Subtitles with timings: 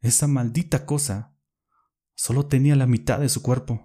[0.00, 1.34] esa maldita cosa
[2.14, 3.84] solo tenía la mitad de su cuerpo.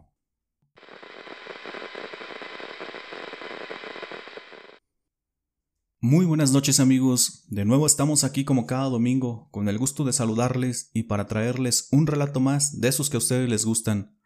[6.00, 10.12] Muy buenas noches amigos, de nuevo estamos aquí como cada domingo con el gusto de
[10.12, 14.18] saludarles y para traerles un relato más de esos que a ustedes les gustan.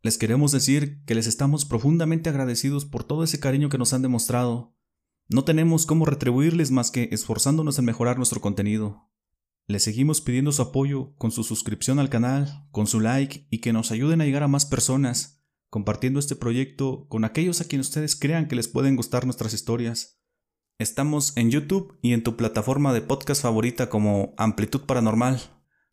[0.00, 4.00] Les queremos decir que les estamos profundamente agradecidos por todo ese cariño que nos han
[4.00, 4.74] demostrado.
[5.28, 9.09] No tenemos cómo retribuirles más que esforzándonos en mejorar nuestro contenido.
[9.70, 13.72] Les seguimos pidiendo su apoyo con su suscripción al canal, con su like y que
[13.72, 18.16] nos ayuden a llegar a más personas, compartiendo este proyecto con aquellos a quienes ustedes
[18.16, 20.20] crean que les pueden gustar nuestras historias.
[20.80, 25.40] Estamos en YouTube y en tu plataforma de podcast favorita como Amplitud Paranormal.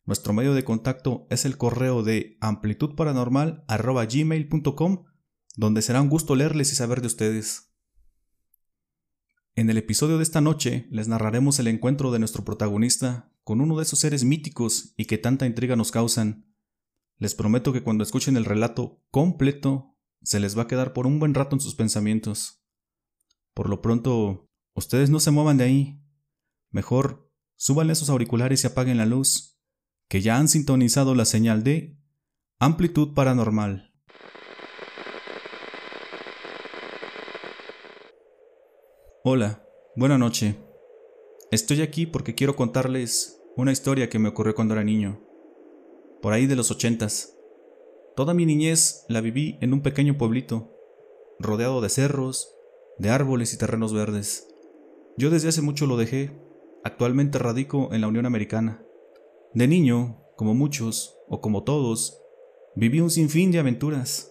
[0.04, 5.04] Nuestro medio de contacto es el correo de amplitudparanormal.gmail.com,
[5.54, 7.76] donde será un gusto leerles y saber de ustedes.
[9.54, 13.78] En el episodio de esta noche les narraremos el encuentro de nuestro protagonista con uno
[13.78, 16.54] de esos seres míticos y que tanta intriga nos causan.
[17.16, 21.18] Les prometo que cuando escuchen el relato completo, se les va a quedar por un
[21.18, 22.62] buen rato en sus pensamientos.
[23.54, 26.00] Por lo pronto, Ustedes no se muevan de ahí.
[26.70, 29.58] Mejor, súbanle sus auriculares y apaguen la luz,
[30.08, 31.98] que ya han sintonizado la señal de
[32.60, 33.92] amplitud paranormal.
[39.24, 39.64] Hola,
[39.96, 40.54] buena noche.
[41.50, 45.20] Estoy aquí porque quiero contarles una historia que me ocurrió cuando era niño,
[46.22, 47.36] por ahí de los ochentas.
[48.14, 50.72] Toda mi niñez la viví en un pequeño pueblito,
[51.40, 52.54] rodeado de cerros,
[52.98, 54.48] de árboles y terrenos verdes.
[55.16, 56.40] Yo desde hace mucho lo dejé.
[56.84, 58.84] Actualmente radico en la Unión Americana.
[59.54, 62.22] De niño, como muchos, o como todos,
[62.76, 64.30] viví un sinfín de aventuras.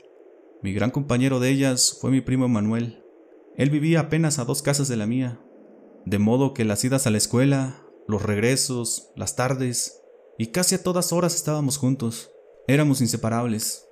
[0.64, 3.03] Mi gran compañero de ellas fue mi primo Manuel.
[3.58, 5.41] Él vivía apenas a dos casas de la mía,
[6.06, 10.02] de modo que las idas a la escuela, los regresos, las tardes,
[10.38, 12.31] y casi a todas horas estábamos juntos.
[12.67, 13.88] Éramos inseparables.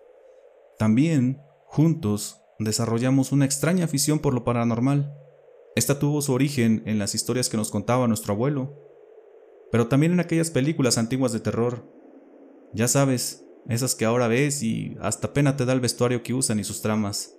[0.77, 5.13] También, juntos, desarrollamos una extraña afición por lo paranormal.
[5.75, 8.73] Esta tuvo su origen en las historias que nos contaba nuestro abuelo,
[9.71, 11.83] pero también en aquellas películas antiguas de terror.
[12.73, 16.59] Ya sabes, esas que ahora ves y hasta pena te da el vestuario que usan
[16.59, 17.35] y sus tramas.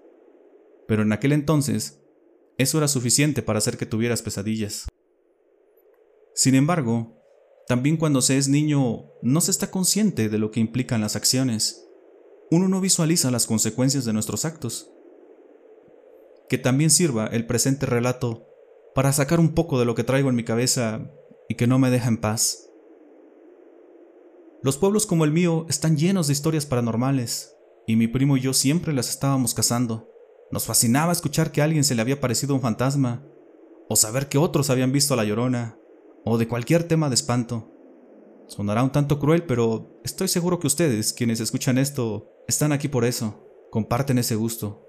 [0.87, 2.03] Pero en aquel entonces,
[2.59, 4.87] eso era suficiente para hacer que tuvieras pesadillas.
[6.37, 7.21] Sin embargo,
[7.67, 11.85] también cuando se es niño no se está consciente de lo que implican las acciones.
[12.53, 14.93] Uno no visualiza las consecuencias de nuestros actos
[16.49, 18.47] que también sirva el presente relato
[18.95, 21.11] para sacar un poco de lo que traigo en mi cabeza
[21.49, 22.71] y que no me deja en paz.
[24.63, 27.55] Los pueblos como el mío están llenos de historias paranormales,
[27.87, 30.09] y mi primo y yo siempre las estábamos cazando.
[30.51, 33.27] Nos fascinaba escuchar que a alguien se le había parecido un fantasma,
[33.89, 35.79] o saber que otros habían visto a la llorona,
[36.29, 37.73] o de cualquier tema de espanto.
[38.49, 43.05] Sonará un tanto cruel, pero estoy seguro que ustedes, quienes escuchan esto, están aquí por
[43.05, 44.89] eso, comparten ese gusto.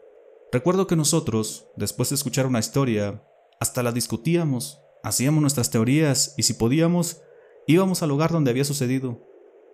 [0.51, 3.23] Recuerdo que nosotros, después de escuchar una historia,
[3.59, 7.21] hasta la discutíamos, hacíamos nuestras teorías y si podíamos,
[7.67, 9.23] íbamos al lugar donde había sucedido,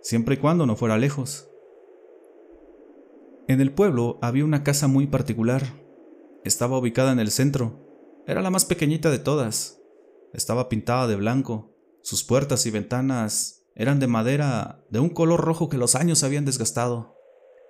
[0.02, 1.48] siempre y cuando no fuera lejos.
[3.48, 5.64] En el pueblo había una casa muy particular.
[6.44, 7.80] Estaba ubicada en el centro.
[8.28, 9.83] Era la más pequeñita de todas.
[10.34, 11.76] Estaba pintada de blanco.
[12.02, 16.44] Sus puertas y ventanas eran de madera de un color rojo que los años habían
[16.44, 17.16] desgastado.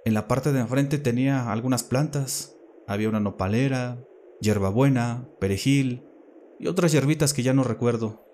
[0.05, 2.55] En la parte de enfrente tenía algunas plantas,
[2.87, 4.03] había una nopalera,
[4.41, 6.05] hierbabuena, perejil
[6.59, 8.25] y otras hierbitas que ya no recuerdo.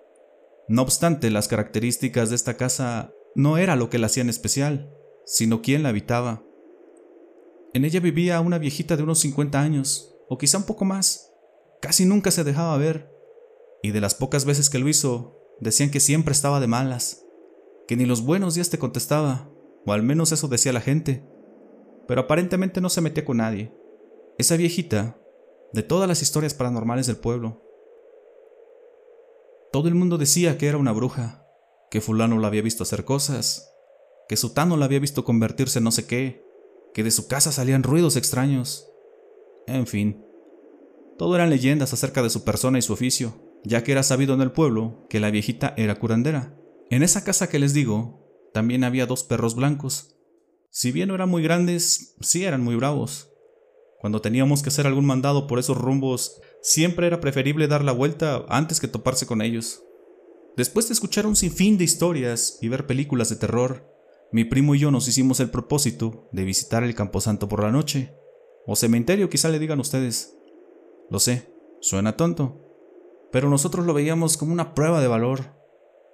[0.67, 4.93] No obstante, las características de esta casa no era lo que la hacían especial,
[5.25, 6.43] sino quién la habitaba.
[7.73, 11.31] En ella vivía una viejita de unos 50 años, o quizá un poco más.
[11.81, 13.11] Casi nunca se dejaba ver,
[13.81, 17.25] y de las pocas veces que lo hizo, decían que siempre estaba de malas,
[17.87, 19.49] que ni los buenos días te contestaba,
[19.85, 21.25] o al menos eso decía la gente,
[22.07, 23.73] pero aparentemente no se metía con nadie.
[24.37, 25.19] Esa viejita,
[25.73, 27.61] de todas las historias paranormales del pueblo,
[29.71, 31.45] todo el mundo decía que era una bruja,
[31.91, 33.73] que fulano la había visto hacer cosas,
[34.27, 36.45] que sutano la había visto convertirse en no sé qué,
[36.93, 38.91] que de su casa salían ruidos extraños.
[39.67, 40.25] En fin,
[41.17, 44.41] todo eran leyendas acerca de su persona y su oficio, ya que era sabido en
[44.41, 46.55] el pueblo que la viejita era curandera.
[46.89, 48.19] En esa casa que les digo,
[48.53, 50.15] también había dos perros blancos.
[50.71, 53.31] Si bien no eran muy grandes, sí eran muy bravos.
[53.99, 58.45] Cuando teníamos que hacer algún mandado por esos rumbos, siempre era preferible dar la vuelta
[58.47, 59.83] antes que toparse con ellos.
[60.55, 63.89] Después de escuchar un sinfín de historias y ver películas de terror,
[64.31, 68.13] mi primo y yo nos hicimos el propósito de visitar el Camposanto por la noche,
[68.65, 70.37] o cementerio quizá le digan ustedes.
[71.09, 71.51] Lo sé,
[71.81, 72.68] suena tonto,
[73.31, 75.55] pero nosotros lo veíamos como una prueba de valor,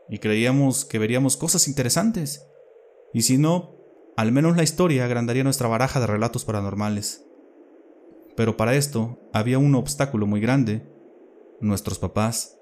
[0.09, 2.45] y creíamos que veríamos cosas interesantes,
[3.13, 3.77] y si no,
[4.17, 7.25] al menos la historia agrandaría nuestra baraja de relatos paranormales.
[8.35, 10.85] Pero para esto había un obstáculo muy grande,
[11.61, 12.57] nuestros papás.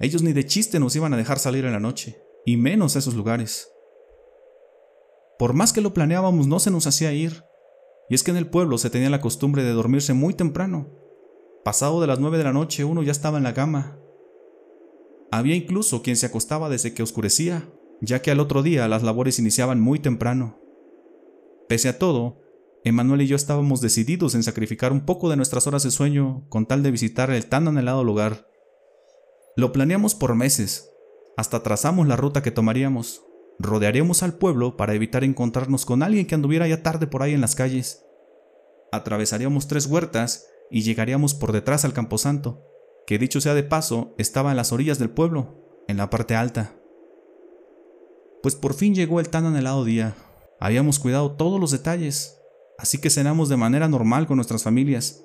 [0.00, 3.00] Ellos ni de chiste nos iban a dejar salir en la noche, y menos a
[3.00, 3.70] esos lugares.
[5.38, 7.44] Por más que lo planeábamos no se nos hacía ir,
[8.08, 10.97] y es que en el pueblo se tenía la costumbre de dormirse muy temprano.
[11.68, 13.98] Pasado de las nueve de la noche uno ya estaba en la cama.
[15.30, 17.68] Había incluso quien se acostaba desde que oscurecía,
[18.00, 20.58] ya que al otro día las labores iniciaban muy temprano.
[21.68, 22.40] Pese a todo,
[22.84, 26.64] Emanuel y yo estábamos decididos en sacrificar un poco de nuestras horas de sueño con
[26.64, 28.48] tal de visitar el tan anhelado lugar.
[29.54, 30.90] Lo planeamos por meses,
[31.36, 33.26] hasta trazamos la ruta que tomaríamos.
[33.58, 37.42] Rodearíamos al pueblo para evitar encontrarnos con alguien que anduviera ya tarde por ahí en
[37.42, 38.06] las calles.
[38.90, 42.62] Atravesaríamos tres huertas y llegaríamos por detrás al camposanto,
[43.06, 46.76] que dicho sea de paso, estaba en las orillas del pueblo, en la parte alta.
[48.42, 50.14] Pues por fin llegó el tan anhelado día.
[50.60, 52.40] Habíamos cuidado todos los detalles,
[52.78, 55.24] así que cenamos de manera normal con nuestras familias,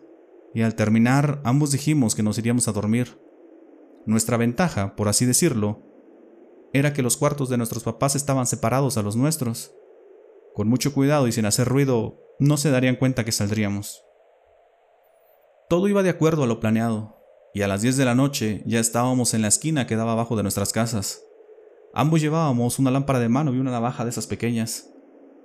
[0.53, 3.19] y al terminar ambos dijimos que nos iríamos a dormir.
[4.05, 5.81] Nuestra ventaja, por así decirlo,
[6.73, 9.73] era que los cuartos de nuestros papás estaban separados a los nuestros.
[10.55, 14.03] Con mucho cuidado y sin hacer ruido, no se darían cuenta que saldríamos.
[15.73, 17.17] Todo iba de acuerdo a lo planeado,
[17.51, 20.35] y a las 10 de la noche ya estábamos en la esquina que daba abajo
[20.35, 21.23] de nuestras casas.
[21.95, 24.91] Ambos llevábamos una lámpara de mano y una navaja de esas pequeñas.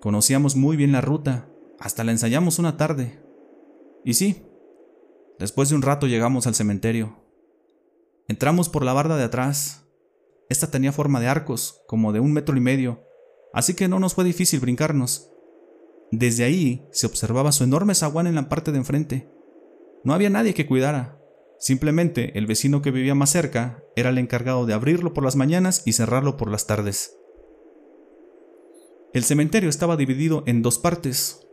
[0.03, 1.49] Conocíamos muy bien la ruta,
[1.81, 3.25] hasta la ensayamos una tarde.
[4.05, 4.45] Y sí,
[5.39, 7.25] después de un rato llegamos al cementerio.
[8.29, 9.87] Entramos por la barda de atrás.
[10.51, 13.03] Esta tenía forma de arcos, como de un metro y medio,
[13.55, 15.31] así que no nos fue difícil brincarnos.
[16.13, 19.38] Desde ahí se observaba su enorme zaguán en la parte de enfrente.
[20.05, 21.21] No había nadie que cuidara.
[21.59, 25.83] Simplemente el vecino que vivía más cerca era el encargado de abrirlo por las mañanas
[25.87, 27.17] y cerrarlo por las tardes.
[29.13, 31.47] El cementerio estaba dividido en dos partes.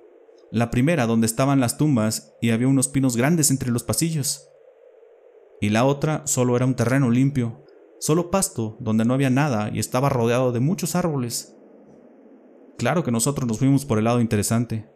[0.52, 4.50] La primera donde estaban las tumbas y había unos pinos grandes entre los pasillos
[5.66, 7.66] y la otra solo era un terreno limpio,
[8.00, 11.56] solo pasto donde no había nada y estaba rodeado de muchos árboles.
[12.78, 14.90] Claro que nosotros nos fuimos por el lado interesante.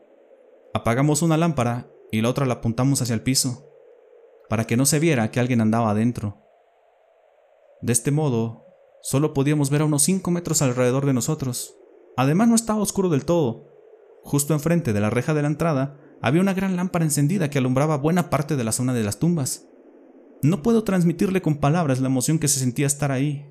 [0.73, 3.69] Apagamos una lámpara y la otra la apuntamos hacia el piso,
[4.49, 6.41] para que no se viera que alguien andaba adentro.
[7.81, 8.65] De este modo,
[9.01, 11.77] solo podíamos ver a unos 5 metros alrededor de nosotros.
[12.17, 13.67] Además no estaba oscuro del todo.
[14.23, 17.97] Justo enfrente de la reja de la entrada había una gran lámpara encendida que alumbraba
[17.97, 19.67] buena parte de la zona de las tumbas.
[20.41, 23.45] No puedo transmitirle con palabras la emoción que se sentía estar ahí.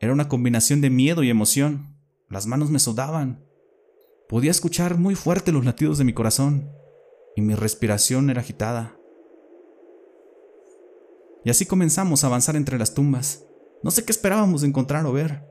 [0.00, 1.96] Era una combinación de miedo y emoción.
[2.28, 3.44] Las manos me sudaban.
[4.28, 6.70] Podía escuchar muy fuerte los latidos de mi corazón
[7.36, 8.96] y mi respiración era agitada.
[11.44, 13.46] Y así comenzamos a avanzar entre las tumbas.
[13.84, 15.44] No sé qué esperábamos encontrar o ver.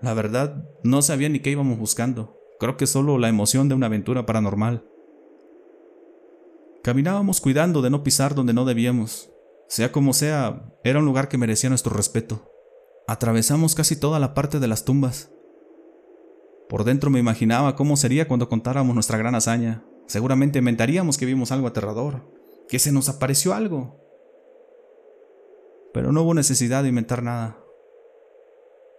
[0.00, 2.38] La verdad, no sabía ni qué íbamos buscando.
[2.60, 4.86] Creo que solo la emoción de una aventura paranormal.
[6.84, 9.32] Caminábamos cuidando de no pisar donde no debíamos,
[9.72, 12.50] sea como sea, era un lugar que merecía nuestro respeto.
[13.08, 15.32] Atravesamos casi toda la parte de las tumbas.
[16.68, 19.82] Por dentro me imaginaba cómo sería cuando contáramos nuestra gran hazaña.
[20.06, 22.22] Seguramente inventaríamos que vimos algo aterrador,
[22.68, 24.00] que se nos apareció algo.
[25.92, 27.58] Pero no hubo necesidad de inventar nada.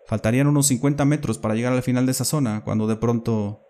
[0.06, 3.62] Faltarían unos 50 metros para llegar al final de esa zona, cuando de pronto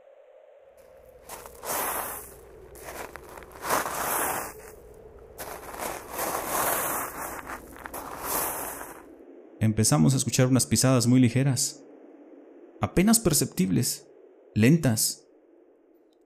[9.59, 11.83] empezamos a escuchar unas pisadas muy ligeras,
[12.81, 14.07] apenas perceptibles,
[14.53, 15.22] lentas,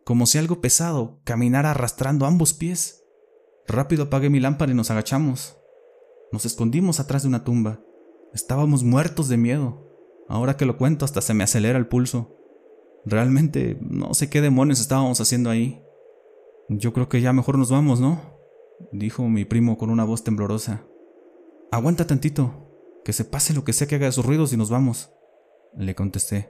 [0.08, 3.04] como si algo pesado caminara arrastrando ambos pies.
[3.68, 5.58] Rápido apagué mi lámpara y nos agachamos.
[6.32, 7.82] Nos escondimos atrás de una tumba.
[8.34, 9.86] Estábamos muertos de miedo.
[10.30, 12.38] Ahora que lo cuento hasta se me acelera el pulso.
[13.04, 15.84] Realmente no sé qué demonios estábamos haciendo ahí.
[16.70, 18.40] Yo creo que ya mejor nos vamos, ¿no?
[18.94, 20.86] dijo mi primo con una voz temblorosa.
[21.70, 22.72] Aguanta tantito,
[23.04, 25.12] que se pase lo que sea que haga sus ruidos y nos vamos,
[25.76, 26.50] le contesté.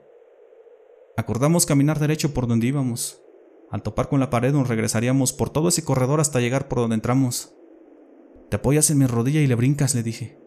[1.17, 3.23] Acordamos caminar derecho por donde íbamos.
[3.69, 6.95] Al topar con la pared nos regresaríamos por todo ese corredor hasta llegar por donde
[6.95, 7.53] entramos.
[8.49, 10.39] Te apoyas en mi rodilla y le brincas, le dije.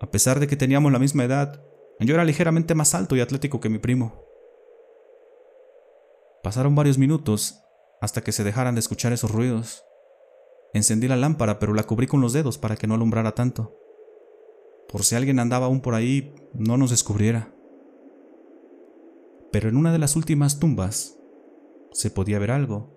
[0.00, 1.62] A pesar de que teníamos la misma edad,
[1.98, 4.22] yo era ligeramente más alto y atlético que mi primo.
[6.42, 7.60] Pasaron varios minutos
[8.00, 9.82] hasta que se dejaran de escuchar esos ruidos.
[10.72, 13.78] Encendí la lámpara, pero la cubrí con los dedos para que no alumbrara tanto
[14.88, 17.54] por si alguien andaba aún por ahí, no nos descubriera.
[19.52, 21.17] Pero en una de las últimas tumbas
[21.92, 22.94] se podía ver algo.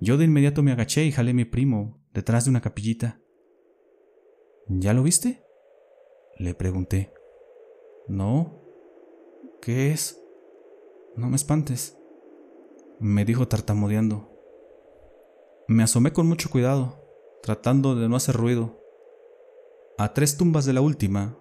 [0.00, 3.20] Yo de inmediato me agaché y jalé a mi primo detrás de una capillita.
[4.68, 5.44] ¿Ya lo viste?
[6.36, 7.12] Le pregunté.
[8.06, 8.62] No.
[9.60, 10.22] ¿Qué es?
[11.18, 11.98] no me espantes,
[13.00, 14.30] me dijo tartamudeando.
[15.66, 17.04] Me asomé con mucho cuidado,
[17.42, 18.80] tratando de no hacer ruido.
[19.98, 21.36] A tres tumbas de la última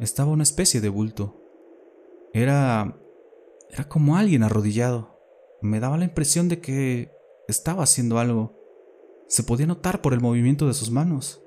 [0.00, 1.38] estaba una especie de bulto.
[2.32, 2.98] Era...
[3.70, 5.13] era como alguien arrodillado.
[5.64, 7.10] Me daba la impresión de que
[7.48, 8.52] estaba haciendo algo.
[9.28, 11.42] Se podía notar por el movimiento de sus manos.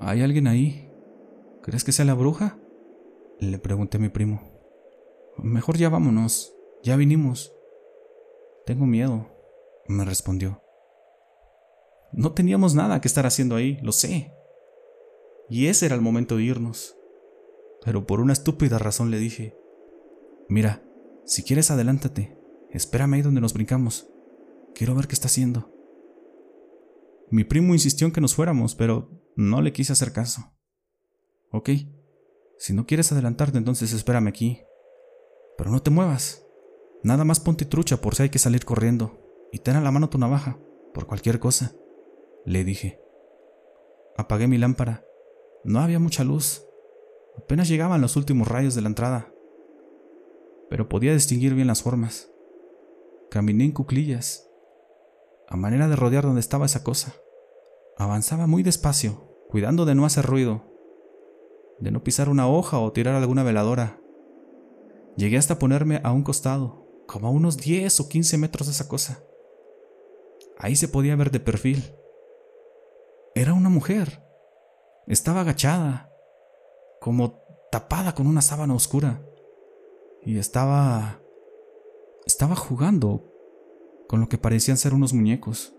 [0.00, 0.90] ¿Hay alguien ahí?
[1.62, 2.58] ¿Crees que sea la bruja?
[3.38, 4.42] Le pregunté a mi primo.
[5.36, 6.52] Mejor ya vámonos.
[6.82, 7.54] Ya vinimos.
[8.66, 9.28] Tengo miedo,
[9.86, 10.60] me respondió.
[12.10, 14.34] No teníamos nada que estar haciendo ahí, lo sé.
[15.48, 16.96] Y ese era el momento de irnos.
[17.84, 19.56] Pero por una estúpida razón le dije,
[20.48, 20.82] mira,
[21.28, 22.38] si quieres adelántate,
[22.70, 24.08] espérame ahí donde nos brincamos.
[24.74, 25.70] Quiero ver qué está haciendo.
[27.30, 30.54] Mi primo insistió en que nos fuéramos, pero no le quise hacer caso.
[31.52, 31.68] Ok,
[32.56, 34.62] si no quieres adelantarte, entonces espérame aquí.
[35.58, 36.46] Pero no te muevas.
[37.02, 39.20] Nada más ponte trucha por si hay que salir corriendo.
[39.52, 40.58] Y ten a la mano tu navaja,
[40.94, 41.74] por cualquier cosa.
[42.46, 43.02] Le dije.
[44.16, 45.04] Apagué mi lámpara.
[45.62, 46.64] No había mucha luz.
[47.36, 49.30] Apenas llegaban los últimos rayos de la entrada.
[50.70, 52.30] Pero podía distinguir bien las formas.
[53.30, 54.48] Caminé en cuclillas,
[55.48, 57.14] a manera de rodear donde estaba esa cosa.
[57.96, 60.62] Avanzaba muy despacio, cuidando de no hacer ruido,
[61.78, 64.00] de no pisar una hoja o tirar alguna veladora.
[65.16, 68.88] Llegué hasta ponerme a un costado, como a unos 10 o 15 metros de esa
[68.88, 69.22] cosa.
[70.58, 71.94] Ahí se podía ver de perfil.
[73.34, 74.22] Era una mujer.
[75.06, 76.12] Estaba agachada,
[77.00, 79.22] como tapada con una sábana oscura.
[80.24, 81.20] Y estaba...
[82.26, 83.24] estaba jugando
[84.08, 85.74] con lo que parecían ser unos muñecos.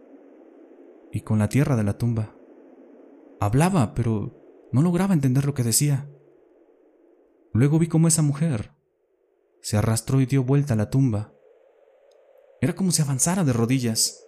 [1.12, 2.36] Y con la tierra de la tumba.
[3.40, 4.40] Hablaba, pero
[4.72, 6.10] no lograba entender lo que decía.
[7.54, 8.72] Luego vi cómo esa mujer
[9.62, 11.34] se arrastró y dio vuelta a la tumba.
[12.62, 14.26] Era como si avanzara de rodillas.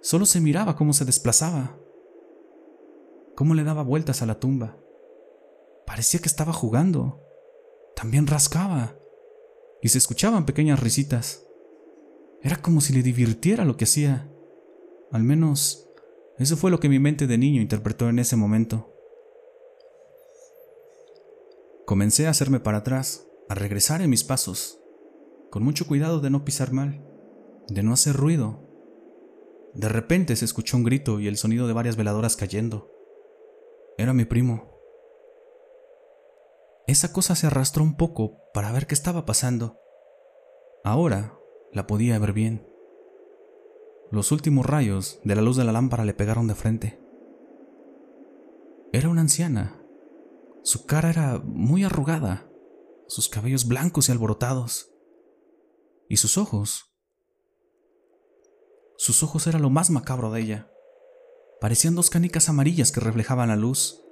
[0.00, 1.78] Solo se miraba cómo se desplazaba,
[3.34, 4.78] cómo le daba vueltas a la tumba.
[5.86, 7.24] Parecía que estaba jugando.
[7.98, 8.96] También rascaba.
[9.82, 11.44] Y se escuchaban pequeñas risitas.
[12.44, 14.32] Era como si le divirtiera lo que hacía.
[15.10, 15.90] Al menos
[16.38, 18.94] eso fue lo que mi mente de niño interpretó en ese momento.
[21.86, 24.78] Comencé a hacerme para atrás, a regresar en mis pasos,
[25.50, 27.04] con mucho cuidado de no pisar mal,
[27.66, 28.62] de no hacer ruido.
[29.74, 32.92] De repente se escuchó un grito y el sonido de varias veladoras cayendo.
[33.96, 34.77] Era mi primo.
[36.88, 39.78] Esa cosa se arrastró un poco para ver qué estaba pasando.
[40.82, 41.38] Ahora
[41.70, 42.66] la podía ver bien.
[44.10, 46.98] Los últimos rayos de la luz de la lámpara le pegaron de frente.
[48.90, 49.84] Era una anciana.
[50.62, 52.50] Su cara era muy arrugada,
[53.06, 54.90] sus cabellos blancos y alborotados.
[56.08, 56.96] Y sus ojos.
[58.96, 60.72] Sus ojos eran lo más macabro de ella.
[61.60, 64.02] Parecían dos canicas amarillas que reflejaban la luz.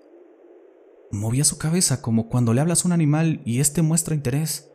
[1.11, 4.71] Movía su cabeza como cuando le hablas a un animal y éste muestra interés.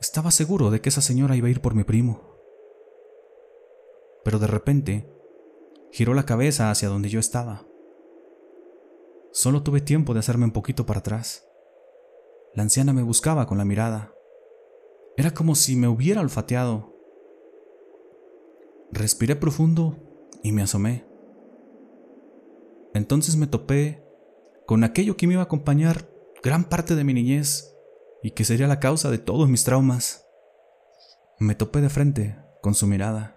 [0.00, 2.34] Estaba seguro de que esa señora iba a ir por mi primo
[4.24, 5.06] pero de repente
[5.92, 7.66] giró la cabeza hacia donde yo estaba.
[9.30, 11.46] Solo tuve tiempo de hacerme un poquito para atrás.
[12.54, 14.12] La anciana me buscaba con la mirada.
[15.16, 16.92] Era como si me hubiera olfateado.
[18.90, 19.96] Respiré profundo
[20.42, 21.04] y me asomé.
[22.94, 24.03] Entonces me topé
[24.66, 26.08] con aquello que me iba a acompañar
[26.42, 27.74] gran parte de mi niñez
[28.22, 30.26] y que sería la causa de todos mis traumas.
[31.38, 33.34] Me topé de frente con su mirada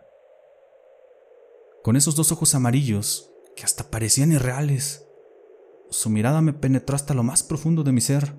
[1.88, 5.08] con esos dos ojos amarillos que hasta parecían irreales.
[5.90, 8.34] Su mirada me penetró hasta lo más profundo de mi ser.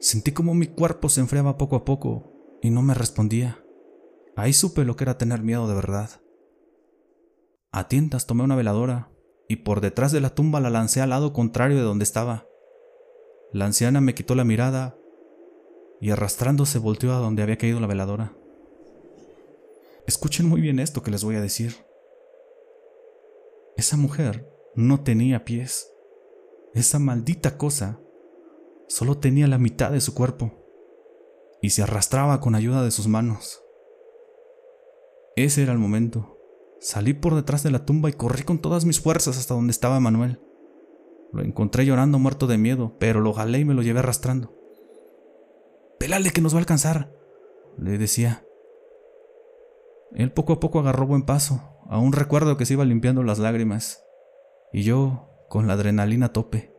[0.00, 2.32] Sentí como mi cuerpo se enfriaba poco a poco
[2.62, 3.62] y no me respondía.
[4.34, 6.08] Ahí supe lo que era tener miedo de verdad.
[7.70, 9.10] A tientas tomé una veladora
[9.48, 12.46] y por detrás de la tumba la lancé al lado contrario de donde estaba.
[13.52, 14.96] La anciana me quitó la mirada
[16.00, 18.36] y arrastrándose volteó a donde había caído la veladora.
[20.06, 21.76] Escuchen muy bien esto que les voy a decir.
[23.76, 25.90] Esa mujer no tenía pies.
[26.74, 28.00] Esa maldita cosa
[28.88, 30.52] solo tenía la mitad de su cuerpo
[31.62, 33.62] y se arrastraba con ayuda de sus manos.
[35.36, 36.33] Ese era el momento.
[36.84, 40.00] Salí por detrás de la tumba y corrí con todas mis fuerzas hasta donde estaba
[40.00, 40.38] Manuel.
[41.32, 44.54] Lo encontré llorando muerto de miedo, pero lo jalé y me lo llevé arrastrando.
[45.98, 47.10] Pélale que nos va a alcanzar,
[47.78, 48.44] le decía.
[50.12, 54.04] Él poco a poco agarró buen paso, Aún recuerdo que se iba limpiando las lágrimas,
[54.72, 56.74] y yo con la adrenalina a tope.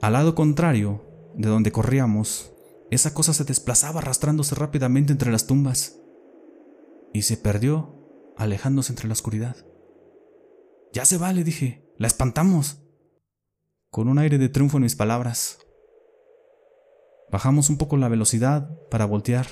[0.00, 2.52] Al lado contrario, de donde corríamos,
[2.90, 6.00] esa cosa se desplazaba arrastrándose rápidamente entre las tumbas
[7.12, 7.97] y se perdió,
[8.38, 9.56] alejándose entre la oscuridad.
[10.92, 12.80] Ya se va, le dije, la espantamos.
[13.90, 15.58] Con un aire de triunfo en mis palabras.
[17.30, 19.46] Bajamos un poco la velocidad para voltear.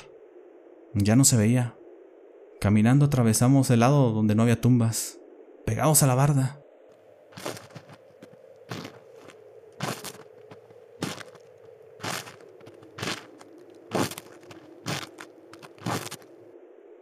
[0.95, 1.77] Ya no se veía.
[2.61, 5.19] Caminando atravesamos el lado donde no había tumbas,
[5.67, 6.63] pegados a la barda.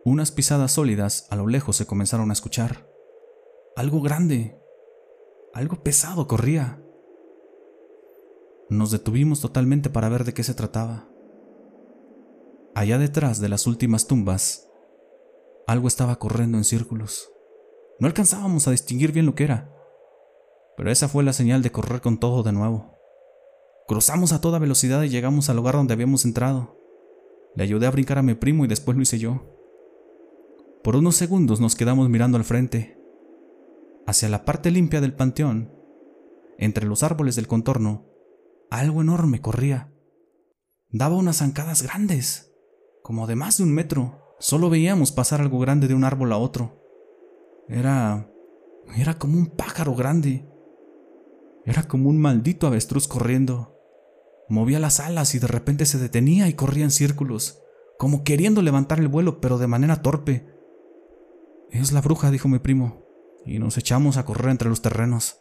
[0.07, 2.87] Unas pisadas sólidas a lo lejos se comenzaron a escuchar.
[3.75, 4.61] Algo grande,
[5.55, 6.79] algo pesado corría.
[8.69, 11.09] Nos detuvimos totalmente para ver de qué se trataba.
[12.75, 14.69] Allá detrás de las últimas tumbas,
[15.67, 17.31] algo estaba corriendo en círculos.
[17.99, 19.75] No alcanzábamos a distinguir bien lo que era,
[20.77, 22.99] pero esa fue la señal de correr con todo de nuevo.
[23.89, 26.79] Cruzamos a toda velocidad y llegamos al lugar donde habíamos entrado.
[27.55, 29.54] Le ayudé a brincar a mi primo y después lo hice yo.
[30.85, 33.01] Por unos segundos nos quedamos mirando al frente,
[34.07, 35.73] hacia la parte limpia del panteón.
[36.59, 38.05] Entre los árboles del contorno,
[38.71, 39.95] algo enorme corría.
[40.91, 42.53] Daba unas zancadas grandes,
[43.03, 44.37] como de más de un metro.
[44.41, 46.83] Solo veíamos pasar algo grande de un árbol a otro.
[47.67, 48.31] Era...
[48.95, 50.47] era como un pájaro grande.
[51.65, 53.75] Era como un maldito avestruz corriendo.
[54.51, 57.63] Movía las alas y de repente se detenía y corría en círculos,
[57.99, 60.53] como queriendo levantar el vuelo, pero de manera torpe.
[61.75, 63.05] Es la bruja, dijo mi primo,
[63.45, 65.39] y nos echamos a correr entre los terrenos.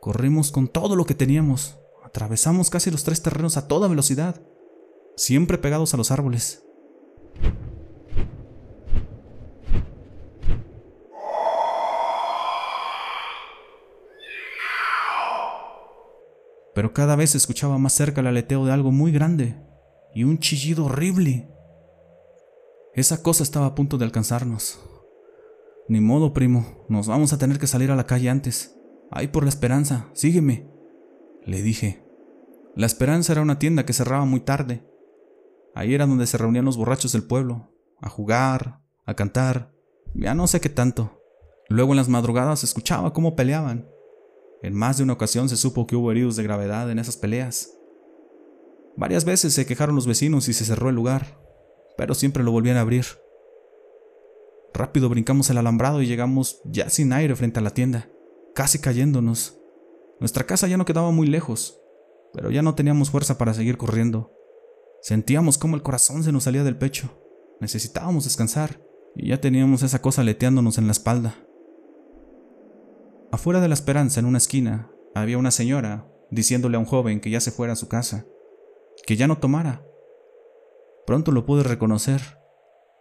[0.00, 4.42] Corrimos con todo lo que teníamos, atravesamos casi los tres terrenos a toda velocidad,
[5.16, 6.64] siempre pegados a los árboles.
[16.74, 19.54] Pero cada vez escuchaba más cerca el aleteo de algo muy grande
[20.12, 21.48] y un chillido horrible.
[22.92, 24.80] Esa cosa estaba a punto de alcanzarnos.
[25.88, 28.78] Ni modo, primo, nos vamos a tener que salir a la calle antes.
[29.10, 30.70] Ahí por la esperanza, sígueme.
[31.44, 32.04] Le dije.
[32.76, 34.86] La esperanza era una tienda que cerraba muy tarde.
[35.74, 39.72] Ahí era donde se reunían los borrachos del pueblo, a jugar, a cantar,
[40.14, 41.22] ya no sé qué tanto.
[41.68, 43.88] Luego en las madrugadas escuchaba cómo peleaban.
[44.62, 47.72] En más de una ocasión se supo que hubo heridos de gravedad en esas peleas.
[48.96, 51.40] Varias veces se quejaron los vecinos y se cerró el lugar,
[51.96, 53.04] pero siempre lo volvían a abrir.
[54.78, 58.08] Rápido brincamos el alambrado y llegamos ya sin aire frente a la tienda,
[58.54, 59.58] casi cayéndonos.
[60.20, 61.80] Nuestra casa ya no quedaba muy lejos,
[62.32, 64.30] pero ya no teníamos fuerza para seguir corriendo.
[65.02, 67.10] Sentíamos como el corazón se nos salía del pecho.
[67.60, 68.80] Necesitábamos descansar
[69.16, 71.34] y ya teníamos esa cosa leteándonos en la espalda.
[73.32, 77.30] Afuera de la esperanza, en una esquina, había una señora diciéndole a un joven que
[77.30, 78.26] ya se fuera a su casa,
[79.04, 79.84] que ya no tomara.
[81.04, 82.20] Pronto lo pude reconocer.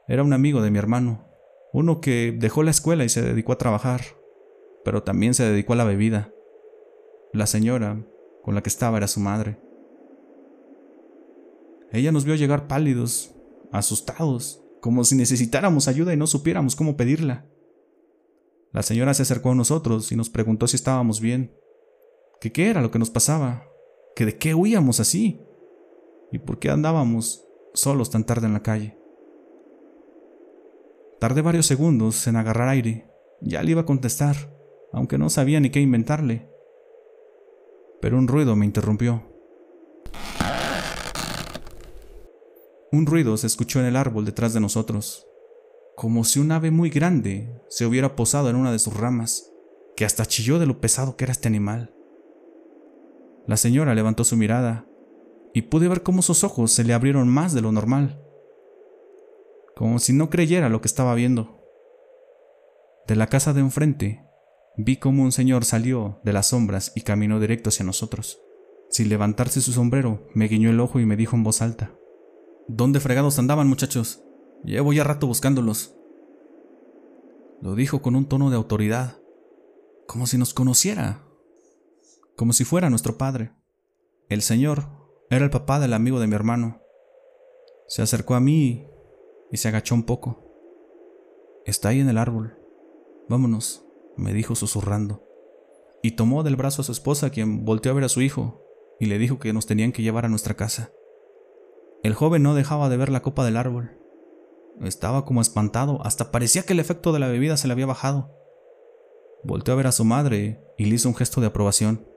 [0.07, 1.27] Era un amigo de mi hermano,
[1.73, 4.01] uno que dejó la escuela y se dedicó a trabajar,
[4.83, 6.31] pero también se dedicó a la bebida.
[7.33, 8.05] La señora
[8.43, 9.59] con la que estaba era su madre.
[11.91, 13.35] Ella nos vio llegar pálidos,
[13.71, 17.45] asustados, como si necesitáramos ayuda y no supiéramos cómo pedirla.
[18.71, 21.53] La señora se acercó a nosotros y nos preguntó si estábamos bien,
[22.39, 23.67] qué era lo que nos pasaba,
[24.15, 25.41] que de qué huíamos así
[26.31, 28.96] y por qué andábamos solos tan tarde en la calle.
[31.19, 33.09] Tardé varios segundos en agarrar aire.
[33.41, 34.35] Ya le iba a contestar,
[34.93, 36.47] aunque no sabía ni qué inventarle.
[38.01, 39.23] Pero un ruido me interrumpió.
[42.91, 45.27] Un ruido se escuchó en el árbol detrás de nosotros,
[45.95, 49.51] como si un ave muy grande se hubiera posado en una de sus ramas,
[49.95, 51.95] que hasta chilló de lo pesado que era este animal.
[53.47, 54.85] La señora levantó su mirada
[55.53, 58.21] y pude ver cómo sus ojos se le abrieron más de lo normal
[59.77, 61.61] como si no creyera lo que estaba viendo.
[63.07, 64.25] De la casa de enfrente,
[64.75, 68.41] vi cómo un señor salió de las sombras y caminó directo hacia nosotros.
[68.89, 71.93] Sin levantarse su sombrero, me guiñó el ojo y me dijo en voz alta:
[72.67, 74.23] ¿Dónde fregados andaban, muchachos?
[74.63, 75.95] Llevo ya rato buscándolos.
[77.61, 79.19] Lo dijo con un tono de autoridad,
[80.07, 81.23] como si nos conociera,
[82.35, 83.51] como si fuera nuestro padre.
[84.27, 84.87] El señor
[85.29, 86.81] era el papá del amigo de mi hermano.
[87.87, 88.87] Se acercó a mí
[89.51, 90.43] y se agachó un poco.
[91.65, 92.57] Está ahí en el árbol.
[93.29, 95.23] Vámonos, me dijo susurrando.
[96.01, 98.63] Y tomó del brazo a su esposa, quien volteó a ver a su hijo,
[98.99, 100.91] y le dijo que nos tenían que llevar a nuestra casa.
[102.03, 103.97] El joven no dejaba de ver la copa del árbol.
[104.81, 108.31] Estaba como espantado, hasta parecía que el efecto de la bebida se le había bajado.
[109.43, 112.07] Volteó a ver a su madre y le hizo un gesto de aprobación.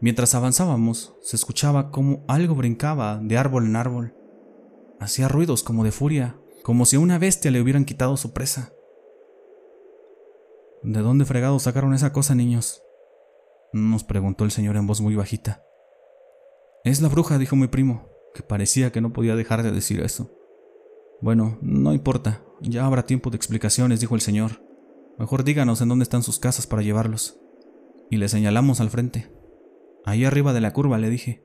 [0.00, 4.14] Mientras avanzábamos, se escuchaba como algo brincaba de árbol en árbol.
[5.00, 8.72] Hacía ruidos como de furia, como si a una bestia le hubieran quitado su presa.
[10.82, 12.82] ¿De dónde fregados sacaron esa cosa, niños?
[13.72, 15.64] Nos preguntó el señor en voz muy bajita.
[16.84, 20.36] Es la bruja, dijo mi primo, que parecía que no podía dejar de decir eso.
[21.20, 24.62] Bueno, no importa, ya habrá tiempo de explicaciones, dijo el señor.
[25.18, 27.38] Mejor díganos en dónde están sus casas para llevarlos.
[28.10, 29.30] Y le señalamos al frente.
[30.04, 31.44] Ahí arriba de la curva, le dije.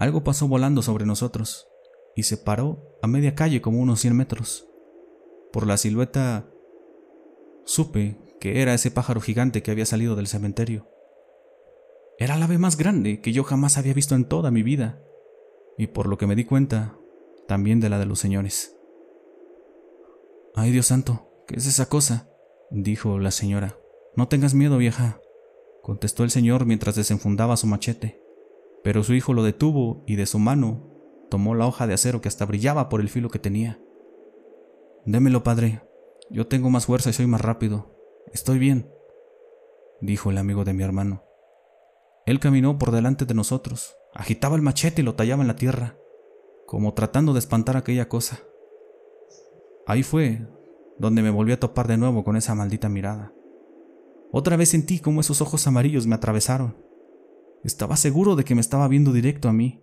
[0.00, 1.68] Algo pasó volando sobre nosotros
[2.16, 4.66] y se paró a media calle como unos 100 metros.
[5.52, 6.48] Por la silueta
[7.66, 10.88] supe que era ese pájaro gigante que había salido del cementerio.
[12.18, 15.04] Era el ave más grande que yo jamás había visto en toda mi vida,
[15.76, 16.96] y por lo que me di cuenta,
[17.46, 18.74] también de la de los señores.
[20.54, 22.30] Ay, Dios santo, ¿qué es esa cosa?
[22.70, 23.76] dijo la señora.
[24.16, 25.20] No tengas miedo, vieja,
[25.82, 28.19] contestó el señor mientras desenfundaba su machete.
[28.82, 30.86] Pero su hijo lo detuvo y de su mano
[31.30, 33.80] tomó la hoja de acero que hasta brillaba por el filo que tenía.
[35.04, 35.82] Démelo, padre.
[36.30, 37.96] Yo tengo más fuerza y soy más rápido.
[38.32, 38.90] Estoy bien,
[40.00, 41.24] dijo el amigo de mi hermano.
[42.26, 45.96] Él caminó por delante de nosotros, agitaba el machete y lo tallaba en la tierra,
[46.66, 48.40] como tratando de espantar aquella cosa.
[49.86, 50.46] Ahí fue
[50.98, 53.32] donde me volví a topar de nuevo con esa maldita mirada.
[54.30, 56.76] Otra vez sentí como esos ojos amarillos me atravesaron.
[57.62, 59.82] Estaba seguro de que me estaba viendo directo a mí.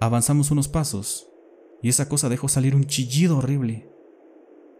[0.00, 1.28] Avanzamos unos pasos
[1.80, 3.88] y esa cosa dejó salir un chillido horrible.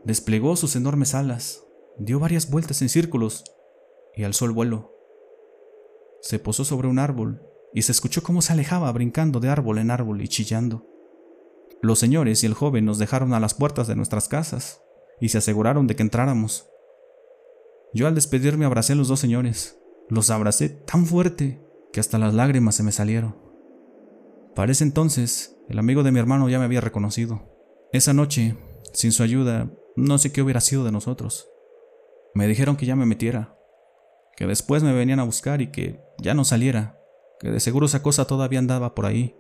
[0.05, 1.62] Desplegó sus enormes alas,
[1.97, 3.45] dio varias vueltas en círculos
[4.17, 4.91] y alzó el vuelo.
[6.21, 7.41] Se posó sobre un árbol
[7.73, 10.88] y se escuchó cómo se alejaba brincando de árbol en árbol y chillando.
[11.81, 14.82] Los señores y el joven nos dejaron a las puertas de nuestras casas
[15.22, 16.68] y se aseguraron de que entráramos.
[17.94, 19.78] Yo al despedirme abracé a los dos señores.
[20.08, 23.37] Los abracé tan fuerte que hasta las lágrimas se me salieron.
[24.56, 27.40] Para ese entonces, el amigo de mi hermano ya me había reconocido.
[27.92, 28.56] Esa noche,
[28.94, 31.48] sin su ayuda, no sé qué hubiera sido de nosotros.
[32.35, 33.56] Me dijeron que ya me metiera,
[34.37, 36.98] que después me venían a buscar y que ya no saliera,
[37.38, 39.37] que de seguro esa cosa todavía andaba por ahí.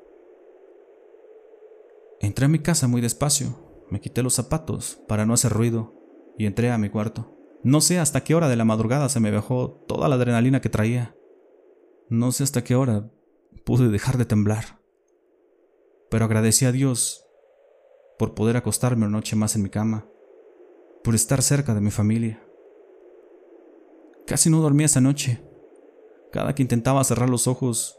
[2.20, 5.94] Entré a mi casa muy despacio, me quité los zapatos para no hacer ruido
[6.38, 7.36] y entré a mi cuarto.
[7.62, 10.68] No sé hasta qué hora de la madrugada se me bajó toda la adrenalina que
[10.68, 11.14] traía.
[12.08, 13.10] No sé hasta qué hora
[13.64, 14.82] pude dejar de temblar
[16.12, 17.26] pero agradecí a Dios
[18.18, 20.06] por poder acostarme una noche más en mi cama,
[21.02, 22.46] por estar cerca de mi familia.
[24.26, 25.42] Casi no dormía esa noche.
[26.30, 27.98] Cada que intentaba cerrar los ojos,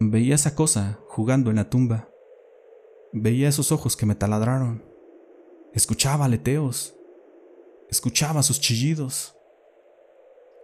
[0.00, 2.10] veía esa cosa jugando en la tumba.
[3.12, 4.82] Veía esos ojos que me taladraron.
[5.74, 6.94] Escuchaba aleteos.
[7.90, 9.36] Escuchaba sus chillidos.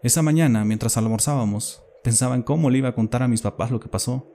[0.03, 3.81] Esa mañana, mientras almorzábamos, pensaba en cómo le iba a contar a mis papás lo
[3.81, 4.35] que pasó.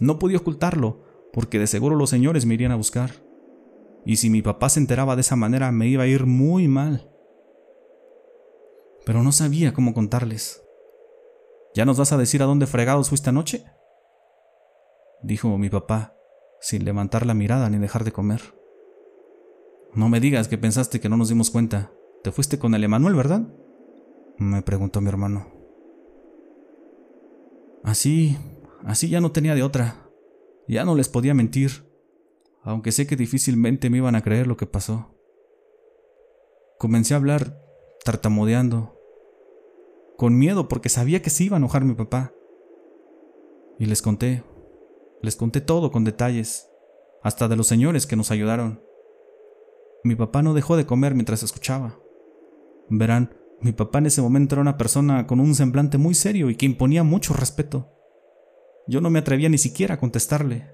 [0.00, 3.12] No podía ocultarlo, porque de seguro los señores me irían a buscar.
[4.04, 7.08] Y si mi papá se enteraba de esa manera me iba a ir muy mal.
[9.06, 10.64] Pero no sabía cómo contarles.
[11.74, 13.64] ¿Ya nos vas a decir a dónde fregados fuiste anoche?
[15.22, 16.16] Dijo mi papá,
[16.62, 18.40] sin levantar la mirada ni dejar de comer.
[19.94, 21.92] No me digas que pensaste que no nos dimos cuenta.
[22.22, 23.46] Te fuiste con el Emanuel, ¿verdad?
[24.38, 25.48] Me preguntó mi hermano.
[27.82, 28.38] Así,
[28.84, 30.08] así ya no tenía de otra.
[30.68, 31.84] Ya no les podía mentir,
[32.62, 35.10] aunque sé que difícilmente me iban a creer lo que pasó.
[36.78, 37.60] Comencé a hablar
[38.04, 38.96] tartamudeando,
[40.16, 42.32] con miedo porque sabía que se iba a enojar mi papá.
[43.78, 44.44] Y les conté,
[45.22, 46.68] les conté todo con detalles,
[47.22, 48.82] hasta de los señores que nos ayudaron.
[50.04, 51.98] Mi papá no dejó de comer mientras escuchaba.
[52.88, 56.56] Verán, mi papá en ese momento era una persona con un semblante muy serio y
[56.56, 57.88] que imponía mucho respeto.
[58.88, 60.68] Yo no me atrevía ni siquiera a contestarle.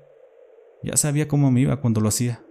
[0.82, 2.42] Ya sabía cómo me iba cuando lo hacía.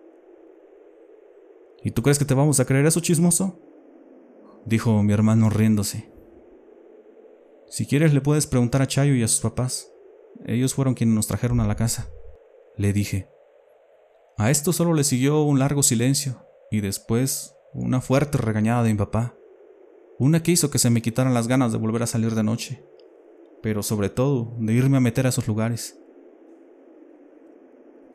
[1.84, 3.60] ¿Y tú crees que te vamos a creer eso, chismoso?
[4.66, 6.12] Dijo mi hermano riéndose.
[7.70, 9.92] Si quieres le puedes preguntar a Chayo y a sus papás.
[10.45, 12.10] Ellos fueron quienes nos trajeron a la casa.
[12.78, 13.30] Le dije.
[14.38, 18.97] A esto solo le siguió un largo silencio y después una fuerte regañada de mi
[18.97, 19.36] papá.
[20.19, 22.84] Una que hizo que se me quitaran las ganas de volver a salir de noche
[23.62, 26.00] pero sobre todo de irme a meter a esos lugares.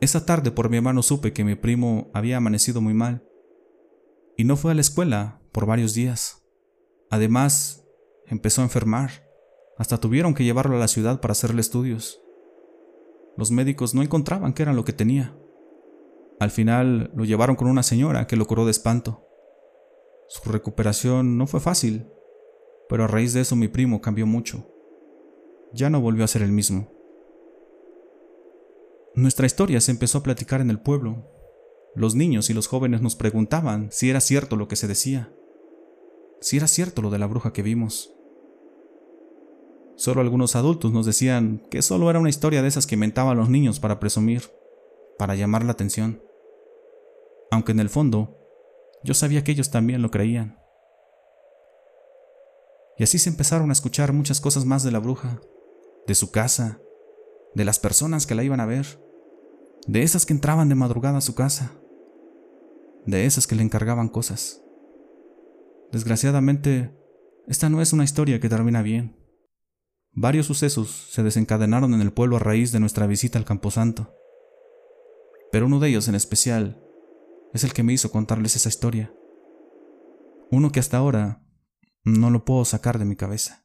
[0.01, 3.23] Esa tarde por mi hermano supe que mi primo había amanecido muy mal
[4.35, 6.43] y no fue a la escuela por varios días.
[7.09, 7.85] Además,
[8.25, 9.11] empezó a enfermar.
[9.77, 12.21] Hasta tuvieron que llevarlo a la ciudad para hacerle estudios.
[13.37, 15.35] Los médicos no encontraban qué era lo que tenía.
[16.39, 19.25] Al final lo llevaron con una señora que lo curó de espanto.
[20.27, 22.07] Su recuperación no fue fácil,
[22.89, 24.67] pero a raíz de eso mi primo cambió mucho.
[25.73, 26.91] Ya no volvió a ser el mismo.
[29.15, 31.27] Nuestra historia se empezó a platicar en el pueblo.
[31.95, 35.31] Los niños y los jóvenes nos preguntaban si era cierto lo que se decía,
[36.41, 38.13] si era cierto lo de la bruja que vimos.
[39.95, 43.49] Solo algunos adultos nos decían que solo era una historia de esas que inventaban los
[43.49, 44.43] niños para presumir,
[45.17, 46.21] para llamar la atención.
[47.51, 48.37] Aunque en el fondo,
[49.03, 50.59] yo sabía que ellos también lo creían.
[52.97, 55.41] Y así se empezaron a escuchar muchas cosas más de la bruja,
[56.07, 56.79] de su casa,
[57.53, 58.85] de las personas que la iban a ver,
[59.87, 61.71] de esas que entraban de madrugada a su casa,
[63.05, 64.61] de esas que le encargaban cosas.
[65.91, 66.95] Desgraciadamente,
[67.47, 69.22] esta no es una historia que termina bien.
[70.15, 74.13] Varios sucesos se desencadenaron en el pueblo a raíz de nuestra visita al Camposanto,
[75.51, 76.79] pero uno de ellos en especial
[77.53, 79.13] es el que me hizo contarles esa historia.
[80.51, 81.43] Uno que hasta ahora
[82.03, 83.62] no lo puedo sacar de mi cabeza.